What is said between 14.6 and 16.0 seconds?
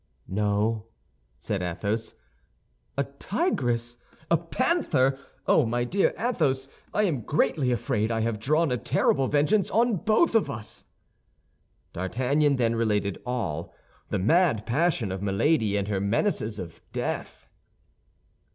passion of Milady and her